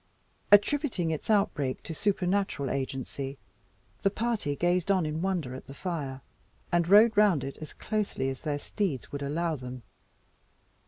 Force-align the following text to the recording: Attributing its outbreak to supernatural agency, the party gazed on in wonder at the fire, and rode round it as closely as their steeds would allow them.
Attributing 0.51 1.11
its 1.11 1.29
outbreak 1.29 1.83
to 1.83 1.93
supernatural 1.93 2.71
agency, 2.71 3.37
the 4.01 4.09
party 4.09 4.55
gazed 4.55 4.89
on 4.89 5.05
in 5.05 5.21
wonder 5.21 5.53
at 5.53 5.67
the 5.67 5.75
fire, 5.75 6.21
and 6.71 6.87
rode 6.87 7.15
round 7.15 7.43
it 7.43 7.55
as 7.59 7.71
closely 7.71 8.27
as 8.29 8.41
their 8.41 8.57
steeds 8.57 9.11
would 9.11 9.21
allow 9.21 9.55
them. 9.55 9.83